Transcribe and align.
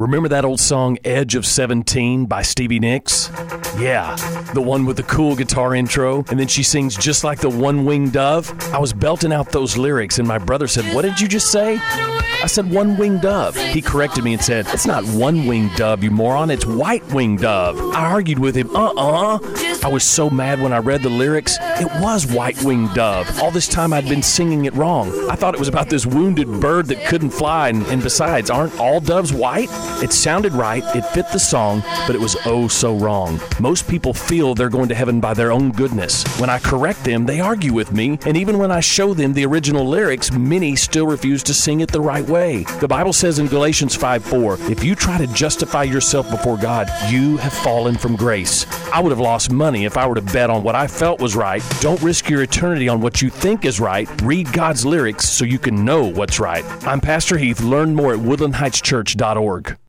Remember 0.00 0.28
that 0.28 0.44
old 0.44 0.58
song 0.58 0.98
Edge 1.04 1.36
of 1.36 1.46
17 1.46 2.26
by 2.26 2.42
Stevie 2.42 2.80
Nicks? 2.80 3.30
Yeah, 3.78 4.16
the 4.52 4.60
one 4.60 4.86
with 4.86 4.96
the 4.96 5.04
cool 5.04 5.36
guitar 5.36 5.72
intro, 5.72 6.24
and 6.30 6.40
then 6.40 6.48
she 6.48 6.64
sings 6.64 6.96
just 6.96 7.22
like 7.22 7.38
the 7.38 7.48
one 7.48 7.84
winged 7.84 8.12
dove. 8.12 8.52
I 8.74 8.78
was 8.78 8.92
belting 8.92 9.32
out 9.32 9.52
those 9.52 9.76
lyrics, 9.76 10.18
and 10.18 10.26
my 10.26 10.38
brother 10.38 10.66
said, 10.66 10.92
What 10.96 11.02
did 11.02 11.20
you 11.20 11.28
just 11.28 11.52
say? 11.52 11.78
I 11.80 12.46
said, 12.46 12.72
One 12.72 12.96
winged 12.96 13.20
dove. 13.20 13.54
He 13.56 13.80
corrected 13.80 14.24
me 14.24 14.32
and 14.32 14.42
said, 14.42 14.66
It's 14.72 14.84
not 14.84 15.04
one 15.04 15.46
winged 15.46 15.76
dove, 15.76 16.02
you 16.02 16.10
moron, 16.10 16.50
it's 16.50 16.66
white 16.66 17.06
winged 17.12 17.42
dove. 17.42 17.78
I 17.94 18.04
argued 18.06 18.40
with 18.40 18.56
him, 18.56 18.74
Uh 18.74 18.92
uh 18.96 19.38
I 19.84 19.88
was 19.88 20.02
so 20.02 20.30
mad 20.30 20.62
when 20.62 20.72
I 20.72 20.78
read 20.78 21.02
the 21.02 21.10
lyrics. 21.10 21.58
It 21.60 22.00
was 22.00 22.26
white 22.26 22.56
winged 22.64 22.94
dove. 22.94 23.28
All 23.42 23.50
this 23.50 23.68
time 23.68 23.92
I'd 23.92 24.08
been 24.08 24.22
singing 24.22 24.64
it 24.64 24.72
wrong. 24.72 25.12
I 25.28 25.36
thought 25.36 25.52
it 25.52 25.58
was 25.58 25.68
about 25.68 25.90
this 25.90 26.06
wounded 26.06 26.48
bird 26.58 26.86
that 26.86 27.04
couldn't 27.04 27.32
fly, 27.32 27.68
and, 27.68 27.84
and 27.88 28.02
besides, 28.02 28.48
aren't 28.48 28.80
all 28.80 28.98
doves 28.98 29.30
white? 29.30 29.68
It 30.02 30.10
sounded 30.10 30.54
right, 30.54 30.82
it 30.96 31.04
fit 31.08 31.26
the 31.32 31.38
song, 31.38 31.82
but 32.06 32.16
it 32.16 32.20
was 32.20 32.34
oh 32.46 32.66
so 32.66 32.96
wrong. 32.96 33.38
Most 33.60 33.86
people 33.86 34.14
feel 34.14 34.54
they're 34.54 34.70
going 34.70 34.88
to 34.88 34.94
heaven 34.94 35.20
by 35.20 35.34
their 35.34 35.52
own 35.52 35.70
goodness. 35.70 36.24
When 36.40 36.48
I 36.48 36.60
correct 36.60 37.04
them, 37.04 37.26
they 37.26 37.40
argue 37.40 37.74
with 37.74 37.92
me, 37.92 38.18
and 38.24 38.38
even 38.38 38.56
when 38.56 38.70
I 38.70 38.80
show 38.80 39.12
them 39.12 39.34
the 39.34 39.44
original 39.44 39.86
lyrics, 39.86 40.32
many 40.32 40.76
still 40.76 41.06
refuse 41.06 41.42
to 41.42 41.52
sing 41.52 41.80
it 41.80 41.92
the 41.92 42.00
right 42.00 42.26
way. 42.26 42.62
The 42.80 42.88
Bible 42.88 43.12
says 43.12 43.38
in 43.38 43.48
Galatians 43.48 43.94
5 43.94 44.24
4, 44.24 44.58
if 44.70 44.82
you 44.82 44.94
try 44.94 45.18
to 45.18 45.26
justify 45.26 45.82
yourself 45.82 46.30
before 46.30 46.56
God, 46.56 46.88
you 47.10 47.36
have 47.36 47.52
fallen 47.52 47.98
from 47.98 48.16
grace. 48.16 48.64
I 48.94 49.00
would 49.00 49.10
have 49.10 49.18
lost 49.18 49.50
money 49.50 49.86
if 49.86 49.96
I 49.96 50.06
were 50.06 50.14
to 50.14 50.22
bet 50.22 50.50
on 50.50 50.62
what 50.62 50.76
I 50.76 50.86
felt 50.86 51.20
was 51.20 51.34
right. 51.34 51.60
Don't 51.80 52.00
risk 52.00 52.30
your 52.30 52.44
eternity 52.44 52.88
on 52.88 53.00
what 53.00 53.20
you 53.20 53.28
think 53.28 53.64
is 53.64 53.80
right. 53.80 54.08
Read 54.22 54.52
God's 54.52 54.86
lyrics 54.86 55.28
so 55.28 55.44
you 55.44 55.58
can 55.58 55.84
know 55.84 56.04
what's 56.04 56.38
right. 56.38 56.64
I'm 56.86 57.00
Pastor 57.00 57.36
Heath. 57.36 57.60
Learn 57.60 57.96
more 57.96 58.12
at 58.12 58.20
woodlandheightschurch.org. 58.20 59.76